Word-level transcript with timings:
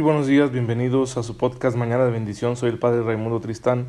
Muy 0.00 0.06
buenos 0.06 0.28
días, 0.28 0.50
bienvenidos 0.50 1.18
a 1.18 1.22
su 1.22 1.36
podcast 1.36 1.76
Mañana 1.76 2.06
de 2.06 2.10
Bendición. 2.10 2.56
Soy 2.56 2.70
el 2.70 2.78
Padre 2.78 3.02
Raimundo 3.02 3.38
Tristán. 3.38 3.88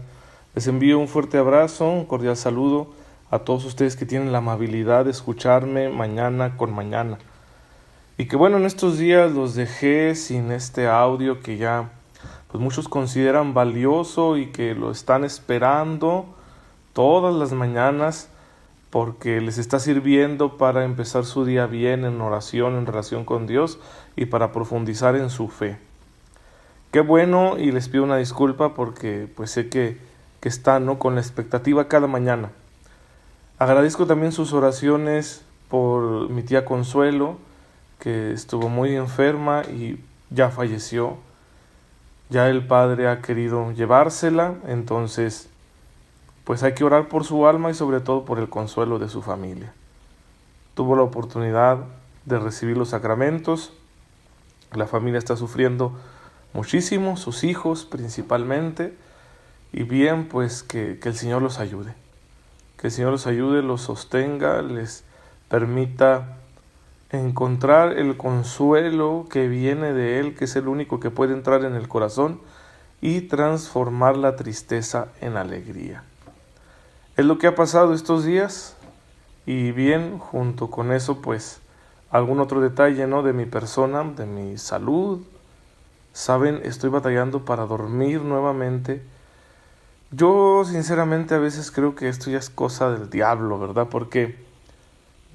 Les 0.54 0.68
envío 0.68 1.00
un 1.00 1.08
fuerte 1.08 1.38
abrazo, 1.38 1.90
un 1.90 2.04
cordial 2.04 2.36
saludo 2.36 2.92
a 3.30 3.40
todos 3.40 3.64
ustedes 3.64 3.96
que 3.96 4.06
tienen 4.06 4.34
la 4.34 4.40
amabilidad 4.40 5.06
de 5.06 5.12
escucharme 5.12 5.88
mañana 5.88 6.58
con 6.58 6.74
mañana. 6.74 7.18
Y 8.18 8.26
que 8.26 8.36
bueno, 8.36 8.58
en 8.58 8.66
estos 8.66 8.98
días 8.98 9.32
los 9.32 9.56
dejé 9.56 10.16
sin 10.16 10.52
este 10.52 10.86
audio 10.86 11.40
que 11.40 11.56
ya 11.56 11.92
pues 12.52 12.62
muchos 12.62 12.90
consideran 12.90 13.54
valioso 13.54 14.36
y 14.36 14.48
que 14.48 14.76
lo 14.76 14.92
están 14.92 15.24
esperando 15.24 16.26
todas 16.92 17.34
las 17.34 17.54
mañanas 17.54 18.28
porque 18.90 19.40
les 19.40 19.58
está 19.58 19.80
sirviendo 19.80 20.58
para 20.58 20.84
empezar 20.84 21.24
su 21.24 21.46
día 21.46 21.68
bien 21.68 22.04
en 22.04 22.20
oración, 22.20 22.76
en 22.76 22.86
relación 22.86 23.24
con 23.24 23.48
Dios 23.48 23.80
y 24.18 24.26
para 24.26 24.52
profundizar 24.52 25.16
en 25.16 25.30
su 25.30 25.48
fe. 25.48 25.80
Qué 26.92 27.00
bueno 27.00 27.58
y 27.58 27.72
les 27.72 27.88
pido 27.88 28.04
una 28.04 28.18
disculpa 28.18 28.74
porque 28.74 29.30
pues 29.34 29.50
sé 29.50 29.70
que, 29.70 29.98
que 30.42 30.50
están 30.50 30.86
¿no? 30.86 31.00
con 31.00 31.16
la 31.16 31.22
expectativa 31.22 31.88
cada 31.88 32.08
mañana. 32.08 32.52
Agradezco 33.60 34.08
también 34.08 34.34
sus 34.34 34.52
oraciones 34.52 35.46
por 35.70 36.30
mi 36.30 36.44
tía 36.44 36.66
Consuelo, 36.66 37.38
que 37.98 38.34
estuvo 38.34 38.68
muy 38.68 38.94
enferma 38.96 39.62
y 39.64 40.04
ya 40.32 40.50
falleció. 40.50 41.16
Ya 42.30 42.50
el 42.50 42.68
Padre 42.68 43.08
ha 43.08 43.22
querido 43.22 43.72
llevársela, 43.72 44.56
entonces 44.68 45.50
pues 46.44 46.62
hay 46.64 46.74
que 46.74 46.84
orar 46.84 47.08
por 47.08 47.24
su 47.24 47.48
alma 47.48 47.72
y 47.72 47.74
sobre 47.74 48.02
todo 48.02 48.26
por 48.26 48.38
el 48.38 48.50
consuelo 48.50 49.00
de 49.00 49.08
su 49.08 49.22
familia. 49.22 49.72
Tuvo 50.74 50.98
la 50.98 51.04
oportunidad 51.04 51.86
de 52.26 52.38
recibir 52.38 52.76
los 52.76 52.90
sacramentos, 52.90 53.72
la 54.74 54.88
familia 54.88 55.20
está 55.20 55.38
sufriendo 55.38 55.94
muchísimo, 56.54 57.18
sus 57.18 57.44
hijos 57.44 57.86
principalmente, 57.86 58.94
y 59.74 59.84
bien 59.84 60.28
pues 60.28 60.64
que, 60.64 61.00
que 61.00 61.10
el 61.10 61.16
Señor 61.16 61.42
los 61.42 61.60
ayude, 61.60 61.94
que 62.78 62.88
el 62.88 62.94
Señor 62.94 63.12
los 63.12 63.28
ayude, 63.28 63.62
los 63.62 63.82
sostenga, 63.82 64.62
les 64.62 65.04
permita 65.50 66.38
encontrar 67.12 67.98
el 67.98 68.16
consuelo 68.16 69.28
que 69.30 69.48
viene 69.48 69.94
de 69.94 70.20
Él, 70.20 70.36
que 70.36 70.46
es 70.46 70.56
el 70.56 70.68
único 70.68 71.00
que 71.00 71.10
puede 71.10 71.34
entrar 71.34 71.66
en 71.66 71.76
el 71.76 71.88
corazón 71.88 72.40
y 73.02 73.22
transformar 73.22 74.16
la 74.16 74.36
tristeza 74.36 75.08
en 75.20 75.36
alegría. 75.36 76.04
Es 77.18 77.26
lo 77.26 77.38
que 77.38 77.48
ha 77.48 77.56
pasado 77.56 77.94
estos 77.94 78.24
días 78.24 78.76
y 79.46 79.72
bien, 79.72 80.20
junto 80.20 80.70
con 80.70 80.92
eso, 80.92 81.22
pues 81.22 81.60
algún 82.10 82.40
otro 82.40 82.62
detalle, 82.62 83.08
¿no? 83.08 83.24
De 83.24 83.34
mi 83.34 83.46
persona, 83.46 84.04
de 84.04 84.26
mi 84.26 84.58
salud. 84.58 85.22
Saben, 86.14 86.62
estoy 86.64 86.90
batallando 86.90 87.46
para 87.46 87.66
dormir 87.66 88.22
nuevamente. 88.22 89.02
Yo 90.12 90.64
sinceramente 90.66 91.36
a 91.36 91.40
veces 91.40 91.72
creo 91.72 91.96
que 91.96 92.10
esto 92.10 92.30
ya 92.30 92.38
es 92.38 92.50
cosa 92.50 92.92
del 92.92 93.10
diablo, 93.10 93.60
¿verdad? 93.60 93.88
Porque 93.90 94.44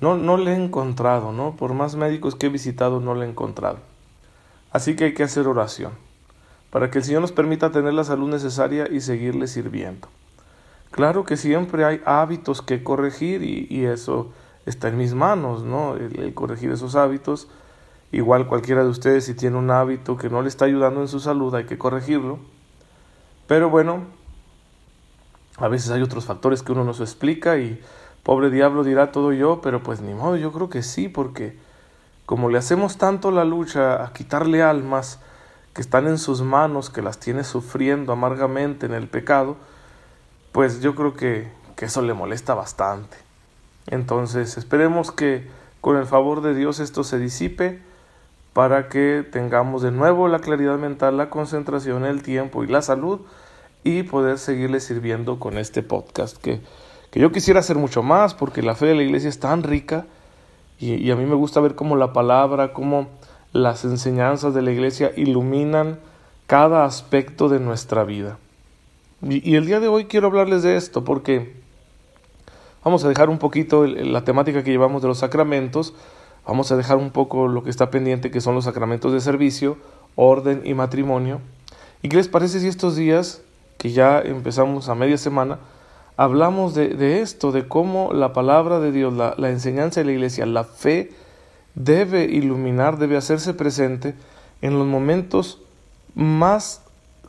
no, 0.01 0.17
no 0.17 0.37
le 0.37 0.53
he 0.53 0.57
encontrado, 0.57 1.33
¿no? 1.33 1.57
Por 1.57 1.73
más 1.73 1.97
médicos 1.97 2.35
que 2.35 2.47
he 2.47 2.51
visitado, 2.51 3.01
no 3.01 3.15
le 3.15 3.25
he 3.25 3.29
encontrado. 3.29 3.79
Así 4.71 4.95
que 4.95 5.05
hay 5.05 5.15
que 5.15 5.23
hacer 5.23 5.49
oración, 5.49 5.93
para 6.71 6.91
que 6.91 6.99
el 6.99 7.05
Señor 7.05 7.23
nos 7.23 7.33
permita 7.33 7.73
tener 7.73 7.95
la 7.95 8.05
salud 8.05 8.29
necesaria 8.29 8.89
y 8.91 9.01
seguirle 9.01 9.47
sirviendo. 9.47 10.09
Claro 10.91 11.25
que 11.25 11.39
siempre 11.39 11.85
hay 11.85 12.03
hábitos 12.05 12.61
que 12.61 12.83
corregir 12.83 13.43
y, 13.43 13.87
eso 13.87 14.33
está 14.67 14.89
en 14.89 14.99
mis 14.99 15.15
manos, 15.15 15.63
¿no? 15.63 15.97
El, 15.97 16.35
corregir 16.35 16.71
esos 16.71 16.95
hábitos. 16.95 17.49
Igual 18.13 18.47
cualquiera 18.47 18.83
de 18.83 18.89
ustedes 18.89 19.25
si 19.25 19.35
tiene 19.35 19.57
un 19.57 19.71
hábito 19.71 20.17
que 20.17 20.31
no 20.31 20.43
le 20.43 20.49
está 20.49 20.65
ayudando 20.65 21.01
en 21.01 21.09
su 21.09 21.21
salud, 21.21 21.55
hay 21.55 21.65
que 21.65 21.79
corregirlo. 21.79 22.39
Pero 23.47 23.71
bueno, 23.71 24.05
a 25.59 25.69
veces 25.69 25.91
hay 25.91 26.03
otros 26.03 26.25
factores 26.25 26.63
que 26.63 26.73
uno 26.73 26.85
no 26.85 26.95
se 26.95 27.03
explica 27.03 27.59
y 27.59 27.81
pobre 28.23 28.51
diablo 28.51 28.85
dirá 28.85 29.13
todo 29.13 29.33
yo, 29.33 29.61
pero 29.61 29.83
pues 29.83 30.01
ni 30.01 30.15
modo, 30.15 30.37
yo 30.37 30.53
creo 30.53 30.69
que 30.69 30.83
sí, 30.83 31.09
porque 31.09 31.59
como 32.27 32.51
le 32.51 32.59
hacemos 32.59 32.99
tanto 32.99 33.31
la 33.31 33.45
lucha 33.45 34.05
a 34.05 34.13
quitarle 34.13 34.63
almas 34.63 35.21
que 35.75 35.81
están 35.81 36.07
en 36.07 36.19
sus 36.19 36.43
manos, 36.43 36.91
que 36.91 37.03
las 37.03 37.19
tiene 37.19 37.45
sufriendo 37.45 38.13
amargamente 38.13 38.87
en 38.87 38.95
el 38.95 39.09
pecado, 39.09 39.57
pues 40.53 40.81
yo 40.81 40.95
creo 40.95 41.15
que, 41.15 41.53
que 41.77 41.85
eso 41.85 42.03
le 42.03 42.15
molesta 42.15 42.55
bastante. 42.55 43.17
Entonces 43.87 44.57
esperemos 44.57 45.13
que 45.13 45.49
con 45.81 45.97
el 45.97 46.07
favor 46.07 46.41
de 46.41 46.55
Dios 46.55 46.81
esto 46.81 47.05
se 47.05 47.19
disipe 47.19 47.81
para 48.57 48.89
que 48.89 49.23
tengamos 49.31 49.83
de 49.83 49.91
nuevo 49.91 50.29
la 50.29 50.39
claridad 50.39 50.79
mental, 50.79 51.19
la 51.19 51.29
concentración, 51.29 52.07
el 52.07 52.23
tiempo 52.23 52.65
y 52.65 52.69
la 52.69 52.81
salud 52.81 53.21
y 53.85 54.03
poder 54.05 54.39
seguirle 54.39 54.81
sirviendo 54.81 55.39
con 55.39 55.59
este 55.59 55.83
podcast 55.83 56.39
que, 56.39 56.63
que 57.11 57.21
yo 57.21 57.31
quisiera 57.33 57.61
hacer 57.61 57.77
mucho 57.77 58.03
más 58.03 58.33
porque 58.33 58.63
la 58.63 58.75
fe 58.75 58.87
de 58.87 58.95
la 58.95 59.03
iglesia 59.03 59.29
es 59.29 59.41
tan 59.41 59.63
rica 59.63 60.07
y, 60.81 60.95
y 60.95 61.11
a 61.11 61.17
mí 61.17 61.27
me 61.27 61.35
gusta 61.35 61.61
ver 61.61 61.75
cómo 61.75 61.97
la 61.97 62.15
palabra, 62.15 62.73
cómo 62.73 63.09
las 63.53 63.85
enseñanzas 63.85 64.55
de 64.55 64.63
la 64.63 64.73
iglesia 64.73 65.13
iluminan 65.17 65.99
cada 66.47 66.87
aspecto 66.87 67.51
de 67.51 67.61
nuestra 67.61 68.05
vida. 68.05 68.39
Y, 69.21 69.57
el 69.57 69.67
día 69.67 69.81
de 69.81 69.89
hoy 69.89 70.07
quiero 70.07 70.29
hablarles 70.29 70.63
de 70.63 70.77
esto 70.77 71.05
porque 71.05 71.57
vamos 72.83 73.05
a 73.05 73.09
dejar 73.11 73.29
un 73.29 73.39
poquito 73.39 73.87
la 73.87 74.25
temática 74.25 74.65
que 74.65 74.71
llevamos 74.71 75.03
de 75.03 75.09
los 75.09 75.19
sacramentos, 75.19 75.93
vamos 76.47 76.71
a 76.71 76.77
dejar 76.77 76.97
un 76.97 77.11
poco 77.11 77.49
lo 77.49 77.65
que 77.65 77.71
está 77.71 77.91
pendiente 77.91 78.31
que 78.31 78.41
son 78.41 78.55
los 78.55 78.65
sacramentos 78.65 79.13
de 79.13 79.21
servicio, 79.21 79.77
orden 80.15 80.63
y 80.65 80.75
matrimonio. 80.75 81.41
¿Y 82.03 82.09
qué 82.09 82.17
les 82.17 82.29
parece 82.29 82.61
si 82.61 82.69
estos 82.69 82.97
días, 82.97 83.43
que 83.79 83.91
ya 83.91 84.21
empezamos 84.21 84.89
a 84.89 84.95
media 84.95 85.19
semana, 85.19 85.59
hablamos 86.17 86.75
de, 86.75 87.21
esto, 87.21 87.53
de 87.53 87.67
cómo 87.67 88.13
la 88.13 88.33
palabra 88.33 88.81
de 88.81 88.93
Dios, 88.93 89.13
la, 89.13 89.35
la 89.37 89.51
enseñanza 89.51 90.01
de 90.01 90.07
la 90.07 90.13
iglesia, 90.13 90.47
la 90.47 90.65
fe 90.65 91.13
debe 91.75 92.25
iluminar, 92.25 92.99
debe 92.99 93.17
hacerse 93.17 93.53
presente 93.55 94.15
en 94.63 94.79
los 94.79 94.87
momentos 94.87 95.61
más 96.15 96.83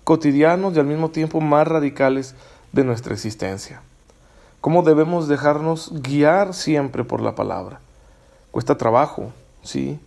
cotidianos 0.03 0.75
y 0.75 0.79
al 0.79 0.85
mismo 0.85 1.09
tiempo 1.09 1.41
más 1.41 1.67
radicales 1.67 2.35
de 2.71 2.83
nuestra 2.83 3.13
existencia. 3.13 3.81
¿Cómo 4.61 4.83
debemos 4.83 5.27
dejarnos 5.27 5.91
guiar 6.01 6.53
siempre 6.53 7.03
por 7.03 7.21
la 7.21 7.35
palabra? 7.35 7.81
Cuesta 8.57 8.75
trabajo, 8.75 9.33
sí. 9.61 9.99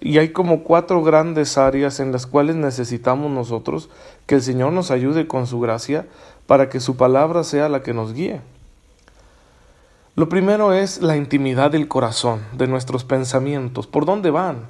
Y 0.00 0.18
hay 0.18 0.32
como 0.32 0.64
cuatro 0.64 1.02
grandes 1.02 1.56
áreas 1.56 1.98
en 1.98 2.12
las 2.12 2.26
cuales 2.26 2.54
necesitamos 2.54 3.30
nosotros 3.30 3.88
que 4.26 4.34
el 4.34 4.42
Señor 4.42 4.74
nos 4.74 4.90
ayude 4.90 5.26
con 5.26 5.46
su 5.46 5.60
gracia 5.60 6.06
para 6.46 6.68
que 6.68 6.78
su 6.78 6.98
palabra 6.98 7.42
sea 7.42 7.70
la 7.70 7.82
que 7.82 7.94
nos 7.94 8.12
guíe. 8.12 8.42
Lo 10.14 10.28
primero 10.28 10.74
es 10.74 11.00
la 11.00 11.16
intimidad 11.16 11.70
del 11.70 11.88
corazón, 11.88 12.42
de 12.52 12.66
nuestros 12.66 13.04
pensamientos. 13.04 13.86
¿Por 13.86 14.04
dónde 14.04 14.28
van? 14.28 14.66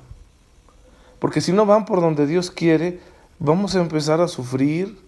Porque 1.19 1.41
si 1.41 1.51
no 1.51 1.67
van 1.67 1.87
por 1.87 2.01
donde 2.01 2.29
Dios 2.29 2.53
quiere, 2.53 3.01
vamos 3.41 3.75
a 3.75 3.81
empezar 3.81 4.21
a 4.21 4.29
sufrir, 4.29 5.01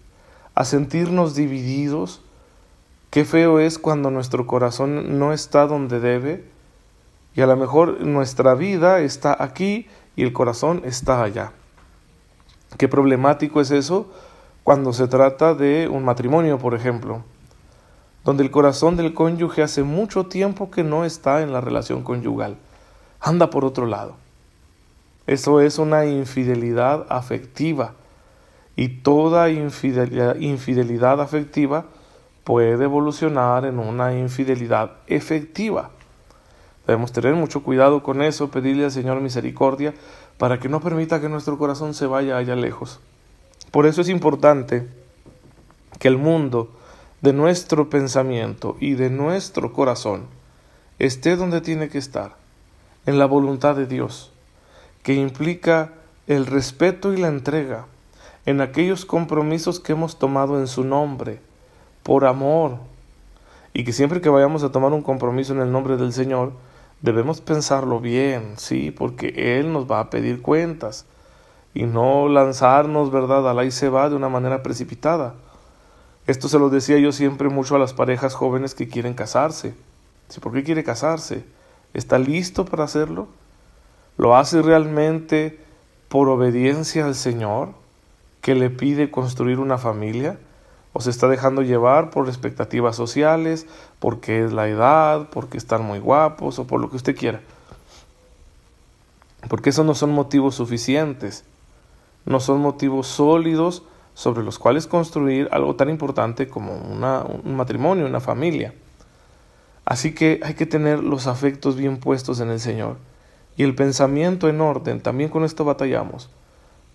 a 0.57 0.65
sentirnos 0.65 1.37
divididos. 1.37 2.21
Qué 3.11 3.25
feo 3.25 3.61
es 3.61 3.79
cuando 3.79 4.11
nuestro 4.11 4.49
corazón 4.49 5.21
no 5.21 5.33
está 5.33 5.69
donde 5.69 6.01
debe 6.01 6.51
y 7.35 7.41
a 7.41 7.47
lo 7.47 7.57
mejor 7.57 8.01
nuestra 8.01 8.55
vida 8.55 9.01
está 9.01 9.37
aquí 9.39 9.87
y 10.17 10.23
el 10.23 10.33
corazón 10.33 10.83
está 10.85 11.23
allá. 11.23 11.53
Qué 12.79 12.89
problemático 12.89 13.61
es 13.61 13.71
eso 13.71 14.11
cuando 14.63 14.93
se 14.93 15.09
trata 15.09 15.55
de 15.55 15.89
un 15.89 16.05
matrimonio, 16.05 16.59
por 16.59 16.75
ejemplo, 16.75 17.25
donde 18.25 18.45
el 18.45 18.51
corazón 18.51 18.97
del 18.97 19.15
cónyuge 19.15 19.63
hace 19.63 19.83
mucho 19.83 20.27
tiempo 20.27 20.71
que 20.71 20.85
no 20.85 21.05
está 21.05 21.43
en 21.43 21.53
la 21.53 21.61
relación 21.61 22.03
conyugal, 22.03 22.57
anda 23.21 23.51
por 23.51 23.65
otro 23.65 23.87
lado. 23.87 24.17
Eso 25.27 25.61
es 25.61 25.79
una 25.79 26.07
infidelidad 26.07 27.07
afectiva 27.09 27.95
y 28.77 28.89
toda 28.89 29.51
infidelidad, 29.51 31.21
afectiva 31.21 31.87
puede 32.45 32.85
evolucionar 32.85 33.65
en 33.65 33.79
una 33.79 34.17
infidelidad 34.19 34.93
efectiva. 35.07 35.91
Debemos 36.87 37.13
tener 37.13 37.35
mucho 37.35 37.63
cuidado 37.63 38.03
con 38.03 38.23
eso, 38.23 38.51
pedirle 38.51 38.85
al 38.85 38.91
Señor 38.91 39.21
misericordia 39.21 39.95
para 40.39 40.59
que 40.59 40.69
no 40.69 40.81
permita 40.81 41.21
que 41.21 41.29
nuestro 41.29 41.59
corazón 41.59 41.95
se 41.95 42.07
vaya 42.07 42.37
allá 42.37 42.57
lejos. 42.57 43.01
Por 43.71 43.87
eso 43.87 44.01
es 44.01 44.09
importante 44.09 44.89
que 45.99 46.09
el 46.09 46.19
mundo 46.19 46.71
de 47.21 47.33
nuestro 47.33 47.89
pensamiento 47.89 48.77
y 48.81 48.95
de 48.95 49.11
nuestro 49.11 49.73
corazón 49.73 50.25
esté 50.99 51.37
donde 51.37 51.61
tiene 51.61 51.89
que 51.89 51.99
estar, 51.99 52.37
en 53.07 53.19
la 53.19 53.27
voluntad 53.27 53.77
de 53.77 53.87
Dios, 53.87 54.33
que 55.03 55.15
implica 55.15 55.93
el 56.27 56.47
respeto 56.47 57.13
y 57.13 57.17
la 57.17 57.29
entrega, 57.29 57.87
en 58.45 58.61
aquellos 58.61 59.05
compromisos 59.05 59.79
que 59.81 59.93
hemos 59.93 60.19
tomado 60.19 60.59
en 60.59 60.67
su 60.67 60.85
nombre, 60.85 61.41
por 62.03 62.25
amor. 62.25 62.79
Y 63.73 63.85
que 63.85 63.93
siempre 63.93 64.21
que 64.21 64.29
vayamos 64.29 64.65
a 64.65 64.73
tomar 64.73 64.93
un 64.93 65.03
compromiso 65.03 65.53
en 65.53 65.61
el 65.61 65.73
nombre 65.73 65.97
del 65.97 66.13
Señor, 66.13 66.53
debemos 67.03 67.41
pensarlo 67.41 68.01
bien, 68.01 68.55
sí, 68.57 68.91
porque 68.91 69.59
Él 69.59 69.73
nos 69.73 69.91
va 69.91 70.01
a 70.01 70.11
pedir 70.11 70.41
cuentas. 70.43 71.07
y 71.75 71.85
no 71.85 72.29
lanzarnos, 72.29 73.11
¿verdad?, 73.11 73.49
al 73.49 73.59
ahí 73.59 73.71
se 73.71 73.89
va 73.89 74.11
de 74.11 74.17
una 74.17 74.29
manera 74.29 74.63
precipitada. 74.63 75.35
Esto 76.27 76.49
se 76.49 76.59
lo 76.59 76.69
decía 76.69 76.99
yo 76.99 77.13
siempre 77.13 77.49
mucho 77.49 77.77
a 77.77 77.79
las 77.79 77.95
parejas 77.95 78.35
jóvenes 78.35 78.75
que 78.75 78.89
quieren 78.89 79.15
casarse. 79.15 79.75
¿Por 80.41 80.53
qué 80.53 80.63
quiere 80.63 80.85
casarse? 80.85 81.45
¿Está 81.95 82.19
listo 82.19 82.65
para 82.65 82.85
hacerlo? 82.85 83.29
¿Lo 84.19 84.37
hace 84.37 84.61
realmente 84.63 85.61
por 86.09 86.29
obediencia 86.29 87.07
al 87.07 87.15
Señor 87.15 87.71
que 88.43 88.55
le 88.55 88.69
pide 88.69 89.11
construir 89.11 89.59
una 89.59 89.79
familia? 89.79 90.39
¿O 90.93 91.01
se 91.01 91.11
está 91.11 91.29
dejando 91.29 91.63
llevar 91.63 92.11
por 92.11 92.29
expectativas 92.29 92.97
sociales, 92.97 93.67
porque 93.99 94.45
es 94.45 94.53
la 94.53 94.69
edad, 94.69 95.29
porque 95.31 95.57
están 95.57 95.85
muy 95.85 95.99
guapos 95.99 96.59
o 96.59 96.67
por 96.67 96.81
lo 96.81 96.91
que 96.91 96.97
usted 96.97 97.17
quiera? 97.17 97.41
Porque 99.49 99.71
esos 99.71 99.87
no 99.87 99.95
son 99.95 100.11
motivos 100.11 100.55
suficientes, 100.55 101.45
no 102.27 102.41
son 102.41 102.61
motivos 102.61 103.07
sólidos 103.07 103.83
sobre 104.15 104.43
los 104.43 104.59
cuales 104.59 104.87
construir 104.87 105.49
algo 105.51 105.75
tan 105.77 105.89
importante 105.89 106.49
como 106.49 106.75
un 106.75 107.57
matrimonio, 107.57 108.07
una 108.07 108.21
familia. 108.21 108.75
Así 109.85 110.15
que 110.15 110.41
hay 110.45 110.55
que 110.55 110.67
tener 110.67 111.03
los 111.03 111.27
afectos 111.27 111.77
bien 111.77 111.99
puestos 111.99 112.41
en 112.41 112.51
el 112.51 112.61
Señor 112.61 112.99
y 113.57 113.65
el 113.65 113.75
pensamiento 113.75 114.49
en 114.49 114.61
orden. 114.61 115.01
También 115.01 115.31
con 115.31 115.45
esto 115.45 115.65
batallamos. 115.65 116.31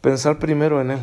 Pensar 0.02 0.40
primero 0.40 0.80
en 0.80 0.92
Él, 0.92 1.00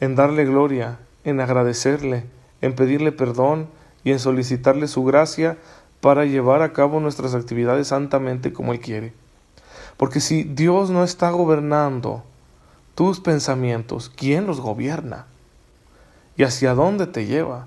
en 0.00 0.16
darle 0.16 0.44
gloria, 0.44 0.98
en 1.26 1.40
agradecerle, 1.40 2.24
en 2.62 2.74
pedirle 2.74 3.12
perdón 3.12 3.68
y 4.02 4.12
en 4.12 4.18
solicitarle 4.18 4.88
su 4.88 5.04
gracia 5.04 5.58
para 6.00 6.24
llevar 6.24 6.62
a 6.62 6.72
cabo 6.72 7.00
nuestras 7.00 7.34
actividades 7.34 7.88
santamente 7.88 8.54
como 8.54 8.72
Él 8.72 8.80
quiere. 8.80 9.12
Porque 9.96 10.20
si 10.20 10.44
Dios 10.44 10.88
no 10.88 11.04
está 11.04 11.30
gobernando 11.30 12.22
tus 12.94 13.20
pensamientos, 13.20 14.10
¿quién 14.14 14.46
los 14.46 14.60
gobierna? 14.60 15.26
¿Y 16.36 16.44
hacia 16.44 16.74
dónde 16.74 17.06
te 17.06 17.26
lleva? 17.26 17.66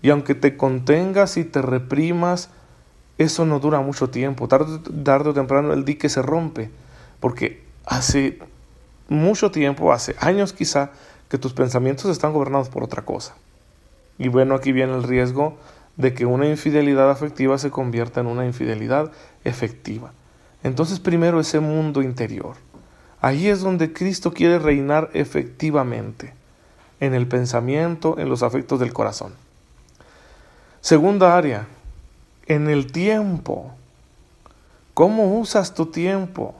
Y 0.00 0.10
aunque 0.10 0.34
te 0.34 0.56
contengas 0.56 1.36
y 1.36 1.44
te 1.44 1.60
reprimas, 1.60 2.50
eso 3.18 3.44
no 3.44 3.58
dura 3.58 3.80
mucho 3.80 4.10
tiempo. 4.10 4.48
Tarde, 4.48 5.28
o 5.28 5.34
temprano 5.34 5.72
el 5.72 5.84
dique 5.84 6.08
se 6.08 6.22
rompe. 6.22 6.70
Porque 7.20 7.64
hace 7.86 8.38
mucho 9.08 9.50
tiempo, 9.50 9.92
hace 9.92 10.14
años 10.18 10.52
quizá, 10.52 10.90
que 11.32 11.38
tus 11.38 11.54
pensamientos 11.54 12.10
están 12.10 12.34
gobernados 12.34 12.68
por 12.68 12.84
otra 12.84 13.06
cosa. 13.06 13.34
Y 14.18 14.28
bueno, 14.28 14.54
aquí 14.54 14.70
viene 14.70 14.92
el 14.92 15.02
riesgo 15.02 15.56
de 15.96 16.12
que 16.12 16.26
una 16.26 16.46
infidelidad 16.46 17.10
afectiva 17.10 17.56
se 17.56 17.70
convierta 17.70 18.20
en 18.20 18.26
una 18.26 18.44
infidelidad 18.44 19.10
efectiva. 19.42 20.12
Entonces 20.62 21.00
primero 21.00 21.40
ese 21.40 21.58
mundo 21.58 22.02
interior. 22.02 22.56
Ahí 23.22 23.48
es 23.48 23.62
donde 23.62 23.94
Cristo 23.94 24.34
quiere 24.34 24.58
reinar 24.58 25.08
efectivamente, 25.14 26.34
en 27.00 27.14
el 27.14 27.26
pensamiento, 27.26 28.18
en 28.18 28.28
los 28.28 28.42
afectos 28.42 28.78
del 28.78 28.92
corazón. 28.92 29.32
Segunda 30.82 31.34
área, 31.34 31.66
en 32.44 32.68
el 32.68 32.92
tiempo. 32.92 33.72
¿Cómo 34.92 35.38
usas 35.38 35.72
tu 35.72 35.86
tiempo? 35.86 36.54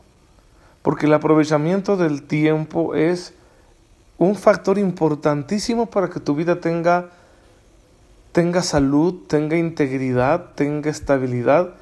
Porque 0.81 1.05
el 1.05 1.13
aprovechamiento 1.13 1.99
del 1.99 2.23
tiempo 2.23 2.95
es 2.95 3.35
un 4.19 4.37
factor 4.37 4.79
importantísimo 4.79 5.87
para 5.87 6.09
que 6.09 6.21
tu 6.21 6.35
vida 6.35 6.61
tenga, 6.61 7.11
tenga 8.33 8.63
salud, 8.63 9.27
tenga 9.27 9.57
integridad, 9.57 10.55
tenga 10.55 10.91
estabilidad. 10.91 11.75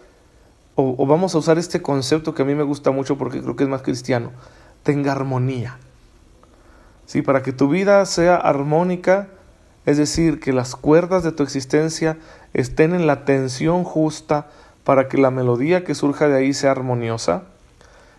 O, 0.75 1.07
vamos 1.07 1.35
a 1.35 1.39
usar 1.39 1.59
este 1.59 1.83
concepto 1.83 2.35
que 2.35 2.43
a 2.43 2.45
mí 2.45 2.55
me 2.55 2.63
gusta 2.63 2.91
mucho 2.91 3.19
porque 3.19 3.43
creo 3.43 3.57
que 3.57 3.65
es 3.65 3.71
más 3.71 3.83
cristiano, 3.83 4.33
tenga 4.83 5.13
armonía. 5.13 5.79
Sí, 7.07 7.23
para 7.23 7.43
que 7.43 7.53
tu 7.53 7.69
vida 7.69 8.05
sea 8.07 8.37
armónica, 8.37 9.29
es 9.85 9.97
decir, 9.97 10.41
que 10.41 10.53
las 10.53 10.77
cuerdas 10.77 11.23
de 11.25 11.33
tu 11.33 11.43
existencia 11.43 12.17
estén 12.55 12.95
en 12.95 13.07
la 13.07 13.25
tensión 13.25 13.85
justa 13.85 14.49
para 14.85 15.09
que 15.09 15.19
la 15.19 15.31
melodía 15.31 15.85
que 15.85 15.95
surja 15.95 16.29
de 16.29 16.39
ahí 16.39 16.55
sea 16.55 16.71
armoniosa, 16.71 17.43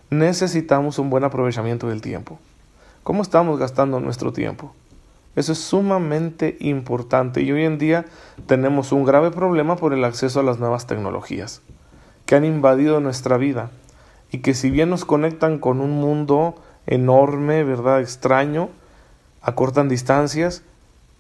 necesitamos 0.10 1.00
un 1.00 1.10
buen 1.10 1.24
aprovechamiento 1.24 1.88
del 1.88 2.02
tiempo. 2.02 2.40
¿Cómo 3.03 3.24
estamos 3.24 3.57
gastando 3.57 4.00
nuestro 4.00 4.31
tiempo? 4.31 4.75
Eso 5.36 5.53
es 5.53 5.57
sumamente 5.57 6.56
importante 6.59 7.42
y 7.42 7.51
hoy 7.51 7.63
en 7.63 7.80
día 7.80 8.06
tenemos 8.45 8.92
un 8.92 9.06
grave 9.06 9.31
problema 9.31 9.75
por 9.75 9.94
el 9.94 10.03
acceso 10.03 10.39
a 10.39 10.44
las 10.44 10.59
nuevas 10.59 10.86
tecnologías 10.86 11.63
que 12.27 12.36
han 12.36 12.45
invadido 12.45 13.00
nuestra 13.00 13.38
vida 13.38 13.71
y 14.31 14.39
que 14.39 14.53
si 14.53 14.69
bien 14.69 14.92
nos 14.92 15.03
conectan 15.03 15.57
con 15.57 15.81
un 15.81 16.00
mundo 16.00 16.53
enorme, 16.86 17.63
¿verdad? 17.63 18.01
extraño, 18.01 18.69
acortan 19.42 19.89
distancias, 19.89 20.62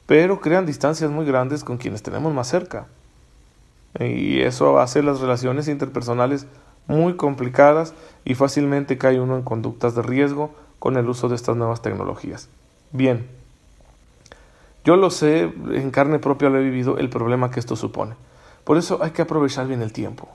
pero 0.05 0.39
crean 0.39 0.67
distancias 0.67 1.09
muy 1.09 1.25
grandes 1.25 1.63
con 1.63 1.79
quienes 1.79 2.03
tenemos 2.03 2.31
más 2.31 2.47
cerca. 2.47 2.85
Y 3.99 4.41
eso 4.41 4.79
hace 4.79 5.01
las 5.01 5.19
relaciones 5.19 5.67
interpersonales 5.67 6.45
muy 6.85 7.15
complicadas 7.15 7.95
y 8.23 8.35
fácilmente 8.35 8.99
cae 8.99 9.19
uno 9.19 9.35
en 9.35 9.41
conductas 9.41 9.95
de 9.95 10.03
riesgo 10.03 10.53
con 10.81 10.97
el 10.97 11.07
uso 11.07 11.29
de 11.29 11.35
estas 11.35 11.55
nuevas 11.55 11.83
tecnologías. 11.83 12.49
Bien, 12.91 13.29
yo 14.83 14.95
lo 14.95 15.11
sé, 15.11 15.41
en 15.43 15.91
carne 15.91 16.17
propia 16.17 16.49
lo 16.49 16.57
he 16.57 16.63
vivido, 16.63 16.97
el 16.97 17.07
problema 17.07 17.51
que 17.51 17.59
esto 17.59 17.75
supone. 17.75 18.15
Por 18.63 18.77
eso 18.77 18.97
hay 19.03 19.11
que 19.11 19.21
aprovechar 19.21 19.67
bien 19.67 19.83
el 19.83 19.93
tiempo. 19.93 20.27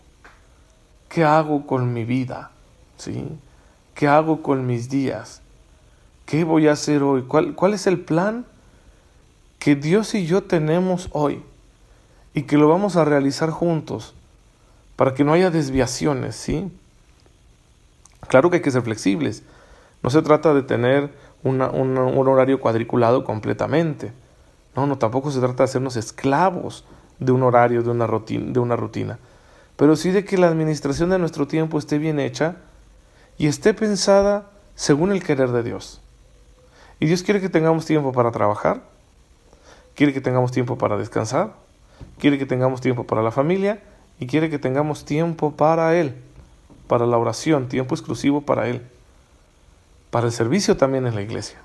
¿Qué 1.09 1.25
hago 1.25 1.67
con 1.67 1.93
mi 1.93 2.05
vida? 2.05 2.53
¿Sí? 2.97 3.27
¿Qué 3.97 4.07
hago 4.07 4.45
con 4.45 4.69
mis 4.69 4.89
días? 4.89 5.43
¿Qué 6.27 6.45
voy 6.45 6.69
a 6.69 6.73
hacer 6.75 7.03
hoy? 7.03 7.23
¿Cuál, 7.23 7.57
cuál 7.57 7.75
es 7.75 7.89
el 7.89 7.99
plan 7.99 8.47
que 9.59 9.75
Dios 9.75 10.15
y 10.15 10.27
yo 10.27 10.45
tenemos 10.45 11.09
hoy 11.11 11.43
y 12.35 12.43
que 12.43 12.57
lo 12.57 12.69
vamos 12.69 12.95
a 12.95 13.05
realizar 13.05 13.51
juntos 13.51 14.15
para 14.95 15.13
que 15.13 15.25
no 15.25 15.33
haya 15.33 15.51
desviaciones, 15.51 16.37
¿sí? 16.37 16.71
Claro 18.29 18.49
que 18.49 18.59
hay 18.59 18.63
que 18.63 18.71
ser 18.71 18.83
flexibles. 18.83 19.43
No 20.03 20.11
se 20.11 20.23
trata 20.23 20.55
de 20.55 20.63
tener 20.63 21.11
un 21.43 21.61
horario 22.29 22.61
cuadriculado 22.61 23.25
completamente. 23.25 24.13
No, 24.77 24.87
no, 24.87 24.99
tampoco 24.99 25.31
se 25.31 25.41
trata 25.41 25.59
de 25.59 25.65
hacernos 25.65 25.97
esclavos 25.97 26.85
de 27.19 27.33
un 27.33 27.43
horario, 27.43 27.83
de 27.83 27.91
una, 27.91 28.07
rutina, 28.07 28.53
de 28.53 28.61
una 28.61 28.77
rutina. 28.77 29.19
Pero 29.77 29.97
sí 29.97 30.11
de 30.11 30.25
que 30.25 30.37
la 30.37 30.49
administración 30.49 31.11
de 31.11 31.19
nuestro 31.19 31.47
tiempo 31.47 31.79
esté 31.79 31.99
bien 31.99 32.21
hecha 32.21 32.57
y 33.39 33.47
esté 33.47 33.75
pensada 33.75 34.51
según 34.75 35.13
el 35.13 35.23
querer 35.23 35.51
de 35.51 35.63
Dios. 35.63 36.03
Y 37.01 37.07
Dios 37.07 37.23
quiere 37.23 37.41
que 37.41 37.49
tengamos 37.49 37.87
tiempo 37.87 38.13
para 38.13 38.31
trabajar, 38.31 38.83
quiere 39.95 40.13
que 40.13 40.21
tengamos 40.21 40.53
tiempo 40.53 40.79
para 40.79 40.97
descansar, 40.97 41.55
quiere 42.19 42.39
que 42.39 42.47
tengamos 42.47 42.81
tiempo 42.81 43.05
para 43.05 43.23
la 43.23 43.31
familia 43.31 43.83
y 44.19 44.27
quiere 44.27 44.49
que 44.51 44.59
tengamos 44.59 45.05
tiempo 45.05 45.53
para 45.53 45.95
Él, 45.95 46.15
para 46.87 47.07
la 47.07 47.19
oración, 47.19 47.69
tiempo 47.69 47.95
exclusivo 47.95 48.43
para 48.43 48.69
Él, 48.69 48.83
para 50.11 50.27
el 50.27 50.33
servicio 50.33 50.77
también 50.77 51.07
en 51.07 51.15
la 51.15 51.23
iglesia. 51.23 51.59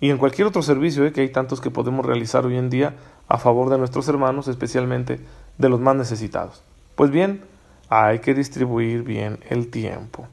Y 0.00 0.10
en 0.10 0.18
cualquier 0.18 0.48
otro 0.48 0.62
servicio 0.62 1.04
¿eh? 1.04 1.12
que 1.12 1.20
hay 1.20 1.28
tantos 1.28 1.60
que 1.60 1.70
podemos 1.70 2.04
realizar 2.06 2.46
hoy 2.46 2.56
en 2.56 2.70
día 2.70 2.94
a 3.28 3.38
favor 3.38 3.70
de 3.70 3.78
nuestros 3.78 4.08
hermanos, 4.08 4.48
especialmente 4.48 5.20
de 5.58 5.68
los 5.68 5.80
más 5.80 5.94
necesitados. 5.94 6.62
Pues 6.96 7.10
bien, 7.10 7.42
hay 7.90 8.20
que 8.20 8.34
distribuir 8.34 9.02
bien 9.02 9.38
el 9.50 9.68
tiempo. 9.68 10.26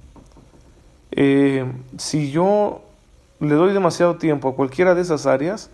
Eh, 1.11 1.65
si 1.97 2.31
yo 2.31 2.81
le 3.39 3.55
doy 3.55 3.73
demasiado 3.73 4.15
tiempo 4.15 4.49
a 4.49 4.55
cualquiera 4.55 4.95
de 4.95 5.01
esas 5.01 5.25
áreas, 5.25 5.69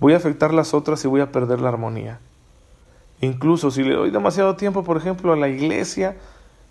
voy 0.00 0.14
a 0.14 0.16
afectar 0.16 0.52
las 0.52 0.74
otras 0.74 1.04
y 1.04 1.08
voy 1.08 1.20
a 1.20 1.30
perder 1.30 1.60
la 1.60 1.68
armonía. 1.68 2.18
Incluso 3.20 3.70
si 3.70 3.84
le 3.84 3.94
doy 3.94 4.10
demasiado 4.10 4.56
tiempo, 4.56 4.82
por 4.82 4.96
ejemplo, 4.96 5.32
a 5.32 5.36
la 5.36 5.48
iglesia 5.48 6.16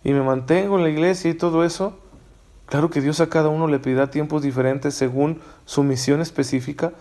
y 0.04 0.12
me 0.12 0.22
mantengo 0.22 0.78
en 0.78 0.84
la 0.84 0.90
iglesia 0.90 1.32
y 1.32 1.34
todo 1.34 1.64
eso, 1.64 1.98
claro 2.72 2.90
que 2.90 3.02
Dios 3.02 3.20
a 3.20 3.30
cada 3.30 3.50
uno 3.50 3.68
le 3.68 3.78
pedirá 3.78 4.10
tiempos 4.10 4.42
diferentes 4.42 4.96
según 4.96 5.40
su 5.66 5.84
misión 5.84 6.22
específica, 6.22 6.94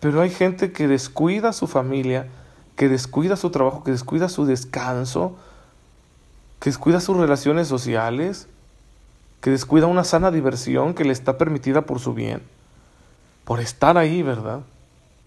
pero 0.00 0.20
hay 0.20 0.28
gente 0.28 0.72
que 0.72 0.86
descuida 0.86 1.54
su 1.54 1.66
familia, 1.66 2.26
que 2.76 2.90
descuida 2.90 3.36
su 3.36 3.48
trabajo, 3.48 3.82
que 3.82 3.92
descuida 3.92 4.28
su 4.28 4.44
descanso, 4.44 5.34
que 6.60 6.68
descuida 6.68 7.00
sus 7.00 7.16
relaciones 7.16 7.68
sociales, 7.68 8.48
que 9.40 9.50
descuida 9.50 9.86
una 9.86 10.04
sana 10.04 10.30
diversión 10.30 10.92
que 10.92 11.04
le 11.04 11.12
está 11.12 11.38
permitida 11.38 11.86
por 11.86 11.98
su 11.98 12.12
bien, 12.12 12.42
por 13.46 13.60
estar 13.60 13.96
ahí, 13.96 14.22
¿verdad? 14.22 14.60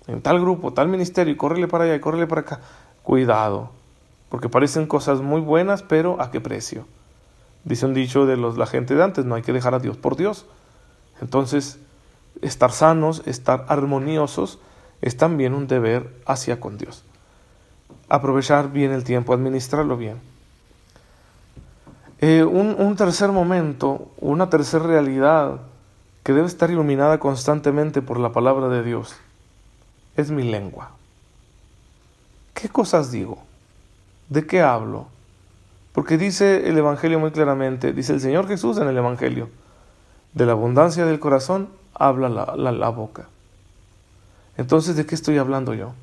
en 0.08 0.22
tal 0.22 0.40
grupo, 0.40 0.74
tal 0.74 0.88
ministerio, 0.88 1.34
y 1.34 1.38
córrele 1.38 1.68
para 1.68 1.86
allá 1.86 1.96
y 1.96 2.00
córrele 2.00 2.28
para 2.28 2.42
acá. 2.42 2.60
Cuidado, 3.04 3.72
porque 4.30 4.50
parecen 4.50 4.88
cosas 4.88 5.22
muy 5.22 5.42
buenas, 5.42 5.84
pero 5.84 6.22
¿a 6.22 6.32
qué 6.32 6.42
precio? 6.42 6.86
Dice 7.64 7.86
un 7.86 7.94
dicho 7.94 8.26
de 8.26 8.38
los, 8.38 8.58
la 8.58 8.66
gente 8.66 8.96
de 8.96 9.04
antes, 9.04 9.26
no 9.26 9.36
hay 9.36 9.42
que 9.42 9.54
dejar 9.54 9.76
a 9.76 9.80
Dios 9.80 9.98
por 9.98 10.16
Dios. 10.16 10.46
Entonces, 11.22 11.80
estar 12.42 12.72
sanos, 12.72 13.22
estar 13.26 13.66
armoniosos, 13.68 14.60
es 15.02 15.18
también 15.18 15.54
un 15.54 15.68
deber 15.68 16.14
hacia 16.26 16.60
con 16.60 16.78
Dios. 16.78 17.04
Aprovechar 18.10 18.72
bien 18.72 18.92
el 18.92 19.04
tiempo, 19.04 19.34
administrarlo 19.34 19.98
bien. 19.98 20.18
Eh, 22.20 22.44
un, 22.44 22.76
un 22.78 22.96
tercer 22.96 23.32
momento, 23.32 24.12
una 24.20 24.50
tercera 24.50 24.86
realidad 24.86 25.62
que 26.24 26.34
debe 26.34 26.48
estar 26.48 26.70
iluminada 26.70 27.20
constantemente 27.20 28.02
por 28.02 28.20
la 28.20 28.32
palabra 28.32 28.68
de 28.68 28.84
Dios 28.84 29.16
es 30.16 30.30
mi 30.32 30.44
lengua. 30.44 30.92
¿Qué 32.54 32.70
cosas 32.70 33.12
digo? 33.12 33.40
¿De 34.30 34.46
qué 34.46 34.62
hablo? 34.62 35.08
Porque 35.94 36.18
dice 36.18 36.70
el 36.70 36.78
Evangelio 36.78 37.20
muy 37.20 37.32
claramente, 37.32 37.92
dice 37.94 38.14
el 38.14 38.22
Señor 38.22 38.48
Jesús 38.48 38.78
en 38.78 38.88
el 38.88 38.98
Evangelio, 38.98 39.50
de 40.34 40.46
la 40.46 40.54
abundancia 40.54 41.06
del 41.06 41.20
corazón 41.20 41.70
habla 41.94 42.30
la, 42.30 42.90
boca. 42.90 43.28
Entonces, 44.58 44.96
¿de 44.96 45.06
qué 45.06 45.16
estoy 45.16 45.38
hablando 45.38 45.74
yo? 45.74 45.94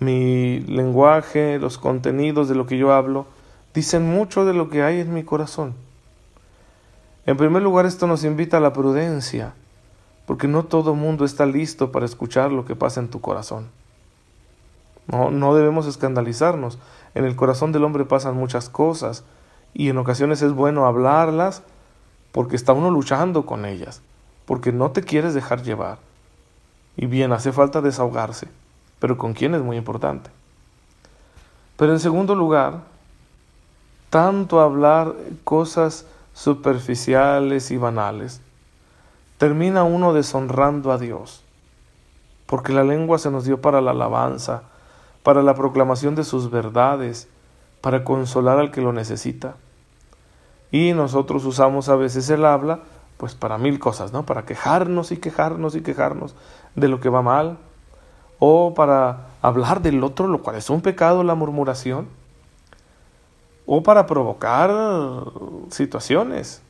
Mi 0.00 0.60
lenguaje, 0.60 1.58
los 1.58 1.78
contenidos 1.78 2.48
de 2.48 2.56
lo 2.56 2.66
que 2.66 2.76
yo 2.76 2.92
hablo, 2.92 3.26
dicen 3.72 4.08
mucho 4.10 4.44
de 4.44 4.54
lo 4.54 4.68
que 4.68 4.82
hay 4.82 5.00
en 5.00 5.14
mi 5.14 5.22
corazón. 5.22 5.74
En 7.26 7.36
primer 7.36 7.62
lugar, 7.62 7.86
esto 7.86 8.06
nos 8.06 8.24
invita 8.24 8.56
a 8.56 8.60
la 8.60 8.72
prudencia, 8.72 9.54
porque 10.26 10.48
no 10.48 10.64
todo 10.64 10.94
mundo 10.94 11.24
está 11.24 11.46
listo 11.46 11.92
para 11.92 12.06
escuchar 12.06 12.50
lo 12.50 12.64
que 12.64 12.74
pasa 12.74 13.00
en 13.00 13.08
tu 13.08 13.20
corazón. 13.20 13.68
No, 15.06 15.30
no 15.30 15.54
debemos 15.54 15.86
escandalizarnos. 15.86 16.78
En 17.14 17.24
el 17.24 17.36
corazón 17.36 17.72
del 17.72 17.84
hombre 17.84 18.04
pasan 18.04 18.36
muchas 18.36 18.68
cosas 18.68 19.24
y 19.72 19.88
en 19.88 19.98
ocasiones 19.98 20.42
es 20.42 20.52
bueno 20.52 20.86
hablarlas 20.86 21.62
porque 22.32 22.56
está 22.56 22.72
uno 22.72 22.90
luchando 22.90 23.46
con 23.46 23.64
ellas, 23.64 24.02
porque 24.46 24.72
no 24.72 24.90
te 24.90 25.02
quieres 25.02 25.34
dejar 25.34 25.62
llevar. 25.62 25.98
Y 26.96 27.06
bien, 27.06 27.32
hace 27.32 27.52
falta 27.52 27.80
desahogarse, 27.80 28.48
pero 28.98 29.18
con 29.18 29.34
quién 29.34 29.54
es 29.54 29.62
muy 29.62 29.76
importante. 29.76 30.30
Pero 31.76 31.92
en 31.92 32.00
segundo 32.00 32.34
lugar, 32.34 32.80
tanto 34.10 34.60
hablar 34.60 35.14
cosas 35.42 36.06
superficiales 36.34 37.70
y 37.70 37.76
banales, 37.76 38.40
termina 39.38 39.82
uno 39.82 40.12
deshonrando 40.12 40.92
a 40.92 40.98
Dios, 40.98 41.42
porque 42.46 42.72
la 42.72 42.84
lengua 42.84 43.18
se 43.18 43.30
nos 43.30 43.44
dio 43.44 43.60
para 43.60 43.80
la 43.80 43.90
alabanza, 43.90 44.62
para 45.24 45.42
la 45.42 45.54
proclamación 45.54 46.14
de 46.14 46.22
sus 46.22 46.50
verdades, 46.50 47.26
para 47.80 48.04
consolar 48.04 48.60
al 48.60 48.70
que 48.70 48.80
lo 48.80 48.92
necesita. 48.92 49.56
Y 50.70 50.92
nosotros 50.92 51.44
usamos 51.44 51.88
a 51.88 51.96
veces 51.96 52.30
el 52.30 52.44
habla, 52.44 52.80
pues 53.16 53.34
para 53.34 53.58
mil 53.58 53.80
cosas, 53.80 54.12
¿no? 54.12 54.24
Para 54.24 54.44
quejarnos 54.44 55.10
y 55.10 55.16
quejarnos 55.16 55.74
y 55.74 55.80
quejarnos 55.80 56.36
de 56.76 56.86
lo 56.86 57.00
que 57.00 57.08
va 57.08 57.22
mal, 57.22 57.58
o 58.38 58.74
para 58.74 59.28
hablar 59.42 59.82
del 59.82 60.04
otro, 60.04 60.28
lo 60.28 60.42
cual 60.42 60.56
es 60.56 60.70
un 60.70 60.80
pecado, 60.80 61.24
la 61.24 61.34
murmuración 61.34 62.06
o 63.66 63.82
para 63.82 64.06
provocar 64.06 64.70
situaciones. 65.70 66.62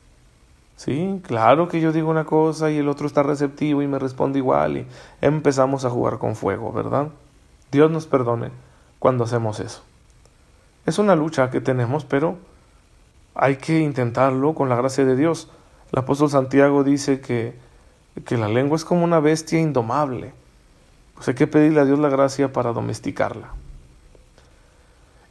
Sí, 0.77 1.21
claro 1.23 1.67
que 1.67 1.79
yo 1.79 1.91
digo 1.91 2.09
una 2.09 2.25
cosa 2.25 2.69
y 2.69 2.77
el 2.77 2.89
otro 2.89 3.07
está 3.07 3.23
receptivo 3.23 3.81
y 3.81 3.87
me 3.87 3.99
responde 3.99 4.39
igual 4.39 4.77
y 4.77 4.87
empezamos 5.21 5.85
a 5.85 5.89
jugar 5.89 6.17
con 6.17 6.35
fuego, 6.35 6.71
¿verdad? 6.73 7.09
Dios 7.71 7.91
nos 7.91 8.05
perdone 8.05 8.51
cuando 8.99 9.23
hacemos 9.23 9.59
eso. 9.59 9.83
Es 10.85 10.99
una 10.99 11.15
lucha 11.15 11.49
que 11.49 11.61
tenemos, 11.61 12.05
pero 12.05 12.37
hay 13.33 13.57
que 13.57 13.79
intentarlo 13.79 14.53
con 14.53 14.69
la 14.69 14.75
gracia 14.75 15.05
de 15.05 15.15
Dios. 15.15 15.49
El 15.91 15.99
apóstol 15.99 16.29
Santiago 16.29 16.83
dice 16.83 17.21
que, 17.21 17.57
que 18.25 18.37
la 18.37 18.47
lengua 18.47 18.75
es 18.75 18.85
como 18.85 19.03
una 19.03 19.19
bestia 19.19 19.59
indomable. 19.59 20.33
Pues 21.15 21.27
hay 21.27 21.35
que 21.35 21.47
pedirle 21.47 21.81
a 21.81 21.85
Dios 21.85 21.99
la 21.99 22.09
gracia 22.09 22.53
para 22.53 22.71
domesticarla. 22.71 23.49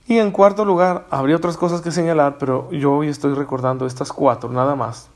Y 0.06 0.18
en 0.18 0.32
cuarto 0.32 0.64
lugar, 0.64 1.06
habría 1.10 1.36
otras 1.36 1.56
cosas 1.56 1.80
que 1.80 1.90
señalar, 1.90 2.36
pero 2.38 2.70
yo 2.70 2.92
hoy 2.92 3.08
estoy 3.08 3.34
recordando 3.34 3.86
estas 3.86 4.12
cuatro, 4.12 4.50
nada 4.50 4.74
más. 4.74 5.08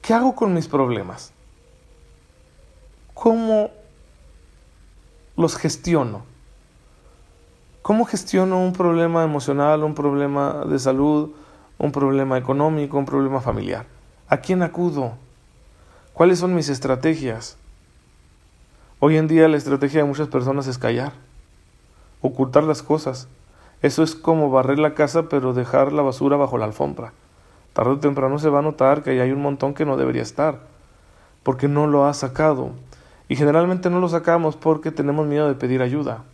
¿Qué 0.00 0.14
hago 0.14 0.34
con 0.34 0.54
mis 0.54 0.66
problemas? 0.66 1.32
¿Cómo 3.12 3.70
los 5.40 5.56
gestiono? 5.56 6.22
¿Cómo 7.82 8.04
gestiono 8.04 8.60
un 8.60 8.72
problema 8.72 9.24
emocional, 9.24 9.82
un 9.82 9.94
problema 9.94 10.64
de 10.66 10.78
salud, 10.78 11.30
un 11.78 11.92
problema 11.92 12.38
económico, 12.38 12.98
un 12.98 13.06
problema 13.06 13.40
familiar? 13.40 13.86
¿A 14.28 14.36
quién 14.36 14.62
acudo? 14.62 15.14
¿Cuáles 16.12 16.38
son 16.38 16.54
mis 16.54 16.68
estrategias? 16.68 17.56
Hoy 18.98 19.16
en 19.16 19.28
día 19.28 19.48
la 19.48 19.56
estrategia 19.56 20.00
de 20.00 20.08
muchas 20.08 20.28
personas 20.28 20.66
es 20.66 20.78
callar 20.78 21.12
ocultar 22.20 22.64
las 22.64 22.82
cosas. 22.82 23.28
Eso 23.82 24.02
es 24.02 24.14
como 24.14 24.50
barrer 24.50 24.78
la 24.78 24.94
casa 24.94 25.28
pero 25.28 25.52
dejar 25.52 25.92
la 25.92 26.02
basura 26.02 26.36
bajo 26.36 26.58
la 26.58 26.66
alfombra. 26.66 27.12
Tarde 27.72 27.92
o 27.92 27.98
temprano 27.98 28.38
se 28.38 28.50
va 28.50 28.58
a 28.58 28.62
notar 28.62 29.02
que 29.02 29.10
ahí 29.10 29.20
hay 29.20 29.32
un 29.32 29.42
montón 29.42 29.74
que 29.74 29.86
no 29.86 29.96
debería 29.96 30.22
estar, 30.22 30.60
porque 31.42 31.68
no 31.68 31.86
lo 31.86 32.04
ha 32.04 32.14
sacado. 32.14 32.70
Y 33.30 33.36
generalmente 33.36 33.90
no 33.90 34.00
lo 34.00 34.08
sacamos 34.08 34.56
porque 34.56 34.90
tenemos 34.90 35.24
miedo 35.24 35.46
de 35.46 35.54
pedir 35.54 35.82
ayuda. 35.82 36.24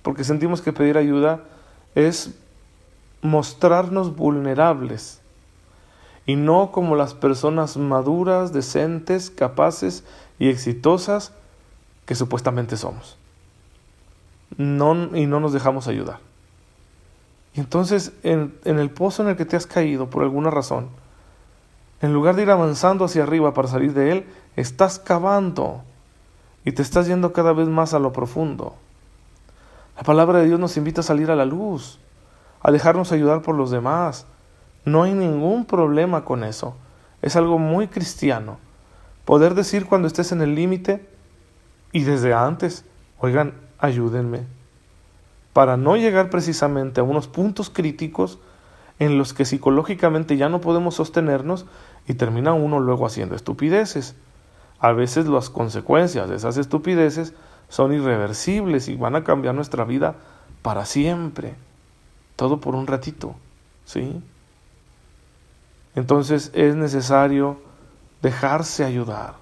Porque 0.00 0.24
sentimos 0.24 0.62
que 0.62 0.72
pedir 0.72 0.96
ayuda 0.96 1.44
es 1.94 2.34
mostrarnos 3.20 4.16
vulnerables 4.16 5.20
y 6.24 6.34
no 6.36 6.72
como 6.72 6.96
las 6.96 7.12
personas 7.12 7.76
maduras, 7.76 8.54
decentes, 8.54 9.28
capaces 9.28 10.02
y 10.38 10.48
exitosas 10.48 11.32
que 12.06 12.14
supuestamente 12.14 12.78
somos 12.78 13.18
no, 14.56 15.14
y 15.14 15.26
no 15.26 15.40
nos 15.40 15.52
dejamos 15.52 15.88
ayudar. 15.88 16.20
Y 17.54 17.60
entonces, 17.60 18.12
en, 18.22 18.54
en 18.64 18.78
el 18.78 18.88
pozo 18.88 19.22
en 19.22 19.28
el 19.28 19.36
que 19.36 19.44
te 19.44 19.56
has 19.56 19.66
caído 19.66 20.08
por 20.08 20.22
alguna 20.22 20.50
razón, 20.50 20.88
en 22.02 22.12
lugar 22.12 22.36
de 22.36 22.42
ir 22.42 22.50
avanzando 22.50 23.04
hacia 23.04 23.22
arriba 23.22 23.54
para 23.54 23.68
salir 23.68 23.94
de 23.94 24.10
él, 24.10 24.26
estás 24.56 24.98
cavando 24.98 25.82
y 26.64 26.72
te 26.72 26.82
estás 26.82 27.06
yendo 27.06 27.32
cada 27.32 27.52
vez 27.52 27.68
más 27.68 27.94
a 27.94 28.00
lo 28.00 28.12
profundo. 28.12 28.74
La 29.96 30.02
palabra 30.02 30.40
de 30.40 30.46
Dios 30.46 30.58
nos 30.58 30.76
invita 30.76 31.00
a 31.00 31.04
salir 31.04 31.30
a 31.30 31.36
la 31.36 31.44
luz, 31.44 32.00
a 32.60 32.72
dejarnos 32.72 33.12
ayudar 33.12 33.42
por 33.42 33.54
los 33.54 33.70
demás. 33.70 34.26
No 34.84 35.04
hay 35.04 35.14
ningún 35.14 35.64
problema 35.64 36.24
con 36.24 36.42
eso. 36.42 36.74
Es 37.22 37.36
algo 37.36 37.58
muy 37.58 37.86
cristiano. 37.86 38.58
Poder 39.24 39.54
decir 39.54 39.86
cuando 39.86 40.08
estés 40.08 40.32
en 40.32 40.42
el 40.42 40.56
límite 40.56 41.08
y 41.92 42.02
desde 42.02 42.34
antes, 42.34 42.84
oigan, 43.20 43.54
ayúdenme, 43.78 44.40
para 45.52 45.76
no 45.76 45.96
llegar 45.96 46.30
precisamente 46.30 47.00
a 47.00 47.04
unos 47.04 47.28
puntos 47.28 47.70
críticos 47.70 48.40
en 48.98 49.18
los 49.18 49.34
que 49.34 49.44
psicológicamente 49.44 50.36
ya 50.36 50.48
no 50.48 50.60
podemos 50.60 50.94
sostenernos 50.94 51.66
y 52.06 52.14
termina 52.14 52.52
uno 52.52 52.80
luego 52.80 53.06
haciendo 53.06 53.34
estupideces. 53.34 54.14
A 54.78 54.92
veces 54.92 55.26
las 55.26 55.50
consecuencias 55.50 56.28
de 56.28 56.36
esas 56.36 56.56
estupideces 56.56 57.34
son 57.68 57.92
irreversibles 57.92 58.88
y 58.88 58.96
van 58.96 59.16
a 59.16 59.24
cambiar 59.24 59.54
nuestra 59.54 59.84
vida 59.84 60.16
para 60.62 60.84
siempre. 60.84 61.54
Todo 62.36 62.60
por 62.60 62.74
un 62.74 62.86
ratito, 62.86 63.36
¿sí? 63.84 64.20
Entonces 65.94 66.50
es 66.54 66.74
necesario 66.74 67.60
dejarse 68.22 68.84
ayudar. 68.84 69.34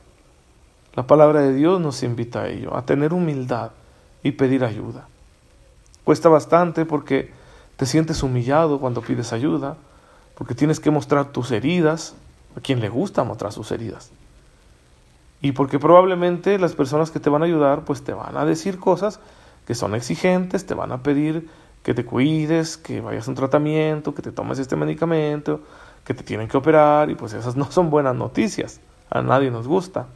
La 0.95 1.07
palabra 1.07 1.41
de 1.41 1.55
Dios 1.55 1.81
nos 1.81 2.03
invita 2.03 2.43
a 2.43 2.49
ello, 2.49 2.77
a 2.77 2.85
tener 2.85 3.13
humildad, 3.13 3.71
y 4.23 4.33
pedir 4.33 4.65
ayuda. 4.65 5.09
Cuesta 6.05 6.29
bastante 6.29 6.85
porque 6.85 7.33
te 7.77 7.87
sientes 7.87 8.23
humillado 8.23 8.81
cuando 8.81 9.01
pides 9.01 9.33
ayuda, 9.33 9.77
porque 10.37 10.55
tienes 10.55 10.81
que 10.81 10.91
mostrar 10.91 11.33
tus 11.33 11.51
heridas, 11.51 12.15
a 12.57 12.61
quien 12.61 12.81
le 12.81 12.89
gusta 12.89 13.25
mostrar 13.25 13.53
sus 13.53 13.71
heridas. 13.73 14.11
Y 15.43 15.53
porque 15.53 15.79
probablemente 15.79 16.59
las 16.59 16.75
personas 16.75 17.11
que 17.11 17.21
te 17.21 17.31
van 17.31 17.43
a 17.43 17.47
ayudar 17.47 17.85
pues 17.85 18.03
te 18.03 18.13
van 18.13 18.37
a 18.37 18.45
decir 18.45 18.79
cosas 18.79 19.21
que 19.67 19.75
son 19.75 19.95
exigentes, 19.95 20.67
te 20.67 20.75
van 20.75 20.93
a 20.93 21.03
pedir 21.03 21.49
que 21.83 21.95
te 21.95 22.05
cuides, 22.05 22.77
que 22.77 23.01
vayas 23.01 23.27
a 23.27 23.31
un 23.31 23.37
tratamiento, 23.37 24.15
que 24.15 24.23
te 24.23 24.33
tomes 24.33 24.59
este 24.59 24.77
medicamento, 24.77 25.61
que 26.05 26.13
te 26.15 26.23
tienen 26.23 26.49
que 26.49 26.57
operar 26.57 27.11
y 27.11 27.15
pues 27.15 27.33
esas 27.33 27.57
no 27.57 27.71
son 27.71 27.89
buenas 27.91 28.15
noticias, 28.15 28.81
a 29.11 29.23
nadie 29.23 29.51
nos 29.51 29.67
gusta. 29.67 30.07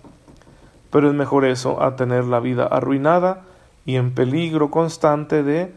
Pero 0.90 1.08
es 1.08 1.14
mejor 1.14 1.44
eso 1.44 1.82
a 1.82 1.96
tener 1.96 2.24
la 2.24 2.40
vida 2.40 2.66
arruinada 2.66 3.42
y 3.86 3.96
en 3.96 4.14
peligro 4.14 4.70
constante 4.70 5.42
de 5.42 5.72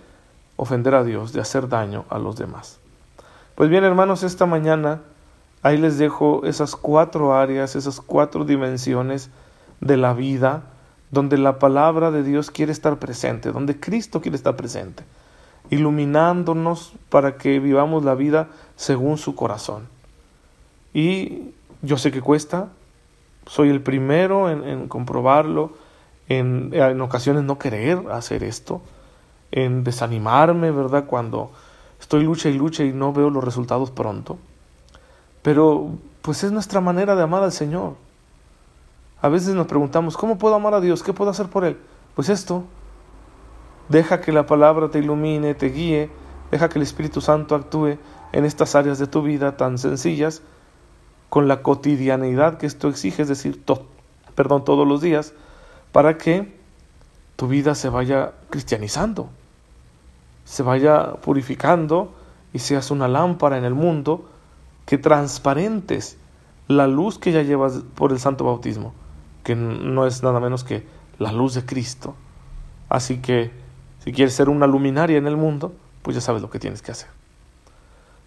ofender 0.58 0.96
a 0.96 1.04
Dios, 1.04 1.34
de 1.34 1.42
hacer 1.42 1.70
daño 1.70 2.06
a 2.10 2.20
los 2.20 2.36
demás. 2.36 2.80
Pues 3.56 3.70
bien, 3.70 3.84
hermanos, 3.84 4.24
esta 4.24 4.46
mañana 4.46 5.02
ahí 5.64 5.78
les 5.78 5.98
dejo 5.98 6.42
esas 6.46 6.76
cuatro 6.76 7.36
áreas, 7.36 7.76
esas 7.76 8.02
cuatro 8.02 8.46
dimensiones 8.46 9.30
de 9.82 9.98
la 9.98 10.14
vida 10.14 10.64
donde 11.12 11.38
la 11.38 11.60
palabra 11.60 12.12
de 12.12 12.24
Dios 12.24 12.52
quiere 12.52 12.72
estar 12.72 13.00
presente, 13.00 13.52
donde 13.52 13.80
Cristo 13.80 14.22
quiere 14.22 14.36
estar 14.36 14.56
presente, 14.56 15.04
iluminándonos 15.70 16.94
para 17.10 17.38
que 17.38 17.60
vivamos 17.60 18.04
la 18.04 18.16
vida 18.16 18.48
según 18.76 19.18
su 19.18 19.36
corazón. 19.36 19.88
Y 20.94 21.52
yo 21.82 21.98
sé 21.98 22.12
que 22.12 22.22
cuesta, 22.22 22.70
soy 23.46 23.70
el 23.70 23.82
primero 23.82 24.50
en, 24.50 24.88
comprobarlo, 24.90 25.72
en, 26.28 26.72
en 26.74 27.02
ocasiones 27.02 27.44
no 27.44 27.58
querer 27.58 28.00
hacer 28.12 28.44
esto, 28.44 28.82
en 29.52 29.86
desanimarme, 29.86 30.72
¿verdad? 30.72 31.06
Cuando 31.06 31.52
estoy 32.02 32.24
lucha 32.24 32.50
y 32.50 32.58
lucha 32.58 32.84
y 32.84 32.92
no 32.92 33.14
veo 33.14 33.30
los 33.30 33.44
resultados 33.44 33.92
pronto. 33.92 34.38
Pero 35.48 35.92
pues 36.24 36.44
es 36.44 36.52
nuestra 36.52 36.82
manera 36.82 37.16
de 37.16 37.24
amar 37.24 37.42
al 37.42 37.54
Señor. 37.54 37.94
A 39.22 39.30
veces 39.30 39.56
nos 39.56 39.66
preguntamos, 39.66 40.18
¿cómo 40.18 40.38
puedo 40.38 40.56
amar 40.56 40.74
a 40.74 40.82
Dios? 40.82 41.04
¿Qué 41.04 41.14
puedo 41.14 41.32
hacer 41.32 41.48
por 41.48 41.64
Él? 41.64 41.78
Pues 42.16 42.28
esto, 42.28 42.66
deja 43.88 44.20
que 44.20 44.34
la 44.34 44.46
palabra 44.46 44.92
te 44.92 45.00
ilumine, 45.00 45.56
te 45.56 45.68
guíe, 45.68 46.12
deja 46.52 46.68
que 46.68 46.80
el 46.80 46.84
Espíritu 46.84 47.22
Santo 47.22 47.56
actúe 47.56 47.98
en 48.34 48.44
estas 48.44 48.76
áreas 48.76 49.00
de 49.00 49.08
tu 49.08 49.22
vida 49.22 49.56
tan 49.56 49.78
sencillas, 49.78 50.42
con 51.30 51.48
la 51.48 51.64
cotidianidad 51.64 52.58
que 52.58 52.66
esto 52.66 52.90
exige, 52.90 53.22
es 53.22 53.30
decir, 53.30 53.64
perdón, 54.36 54.66
todos 54.66 54.86
los 54.86 55.00
días, 55.00 55.34
para 55.94 56.18
que 56.18 56.58
tu 57.38 57.48
vida 57.48 57.74
se 57.74 57.88
vaya 57.88 58.34
cristianizando, 58.50 59.30
se 60.44 60.62
vaya 60.62 61.14
purificando 61.22 62.14
y 62.52 62.60
seas 62.60 62.92
una 62.92 63.08
lámpara 63.08 63.58
en 63.58 63.64
el 63.64 63.76
mundo 63.76 64.28
que 64.88 64.98
transparentes 64.98 66.18
la 66.68 66.88
luz 66.88 67.20
que 67.20 67.32
ya 67.32 67.44
llevas 67.44 67.84
por 67.94 68.12
el 68.12 68.20
santo 68.20 68.46
bautismo, 68.46 68.94
que 69.44 69.56
no 69.56 70.08
es 70.08 70.24
nada 70.24 70.40
menos 70.40 70.64
que 70.64 70.88
la 71.20 71.32
luz 71.32 71.54
de 71.54 71.66
Cristo. 71.66 72.16
Así 72.90 73.20
que 73.20 73.52
si 74.04 74.12
quieres 74.12 74.34
ser 74.34 74.50
una 74.50 74.66
luminaria 74.66 75.18
en 75.18 75.28
el 75.28 75.38
mundo, 75.38 75.74
pues 76.02 76.16
ya 76.16 76.22
sabes 76.22 76.42
lo 76.42 76.50
que 76.50 76.58
tienes 76.58 76.82
que 76.82 76.92
hacer. 76.92 77.10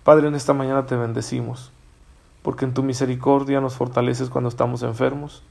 Padre, 0.04 0.28
en 0.28 0.34
esta 0.34 0.52
mañana 0.52 0.86
te 0.86 0.96
bendecimos, 0.96 1.72
porque 2.42 2.64
en 2.64 2.74
tu 2.74 2.82
misericordia 2.82 3.60
nos 3.60 3.74
fortaleces 3.74 4.30
cuando 4.30 4.48
estamos 4.48 4.82
enfermos 4.82 5.42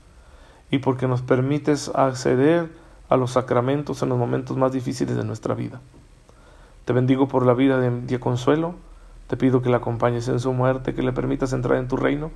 y 0.72 0.80
porque 0.80 1.08
nos 1.08 1.22
permites 1.22 1.89
acceder 1.89 2.70
a 3.10 3.18
los 3.18 3.32
sacramentos 3.32 4.04
en 4.04 4.10
los 4.10 4.18
momentos 4.18 4.58
más 4.58 4.72
difíciles 4.72 5.16
de 5.16 5.24
nuestra 5.24 5.56
vida. 5.56 5.82
Te 6.86 6.94
bendigo 6.94 7.28
por 7.28 7.46
la 7.46 7.54
vida 7.54 7.80
de, 7.80 8.20
Consuelo, 8.20 8.75
te 9.29 9.38
pido 9.38 9.62
que 9.62 9.69
la 9.69 9.77
acompañes 9.77 10.27
en 10.27 10.39
su 10.39 10.51
muerte, 10.53 10.95
que 10.95 11.03
le 11.03 11.13
permitas 11.13 11.53
entrar 11.53 11.77
en 11.77 11.88
tu 11.88 11.98
reino 11.98 12.31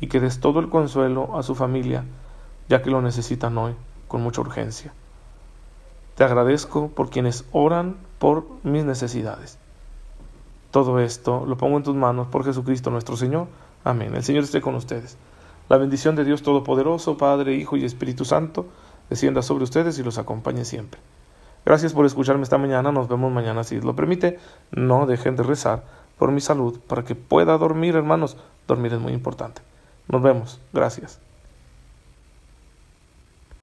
y 0.00 0.06
que 0.06 0.18
des 0.18 0.40
todo 0.40 0.60
el 0.60 0.70
consuelo 0.70 1.36
a 1.38 1.42
su 1.42 1.54
familia, 1.54 2.04
ya 2.70 2.80
que 2.80 2.90
lo 2.90 3.02
necesitan 3.02 3.58
hoy 3.58 3.74
con 4.08 4.22
mucha 4.22 4.40
urgencia. 4.40 4.94
Te 6.14 6.24
agradezco 6.24 6.88
por 6.88 7.10
quienes 7.10 7.44
oran 7.52 7.96
por 8.18 8.46
mis 8.62 8.86
necesidades. 8.86 9.58
Todo 10.70 11.00
esto 11.00 11.44
lo 11.44 11.58
pongo 11.58 11.76
en 11.76 11.82
tus 11.82 11.94
manos 11.94 12.28
por 12.28 12.46
Jesucristo 12.46 12.88
nuestro 12.88 13.18
Señor. 13.18 13.48
Amén. 13.84 14.14
El 14.14 14.24
Señor 14.24 14.44
esté 14.44 14.62
con 14.62 14.74
ustedes. 14.74 15.18
La 15.68 15.76
bendición 15.76 16.16
de 16.16 16.24
Dios 16.24 16.42
Todopoderoso, 16.42 17.18
Padre, 17.18 17.56
Hijo 17.56 17.76
y 17.76 17.84
Espíritu 17.84 18.24
Santo, 18.24 18.64
descienda 19.10 19.42
sobre 19.42 19.64
ustedes 19.64 19.98
y 19.98 20.02
los 20.02 20.16
acompañe 20.16 20.64
siempre. 20.64 20.98
Gracias 21.66 21.92
por 21.92 22.06
escucharme 22.06 22.44
esta 22.44 22.56
mañana. 22.56 22.90
Nos 22.90 23.06
vemos 23.06 23.30
mañana 23.30 23.64
si 23.64 23.78
lo 23.82 23.94
permite. 23.94 24.38
No 24.70 25.04
dejen 25.04 25.36
de 25.36 25.42
rezar 25.42 25.97
por 26.18 26.32
mi 26.32 26.40
salud 26.40 26.78
para 26.86 27.04
que 27.04 27.14
pueda 27.14 27.56
dormir, 27.58 27.94
hermanos. 27.94 28.36
Dormir 28.66 28.92
es 28.92 29.00
muy 29.00 29.12
importante. 29.12 29.62
Nos 30.08 30.22
vemos. 30.22 30.60
Gracias. 30.72 31.20